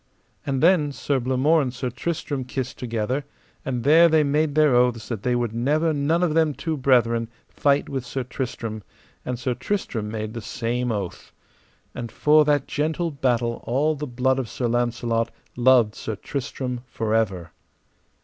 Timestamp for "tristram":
1.91-2.43, 8.23-8.81, 9.53-10.09, 16.15-16.81